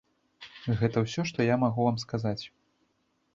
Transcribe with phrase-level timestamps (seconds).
[0.79, 2.39] Гэта ўсё, што я магу вам сказаць.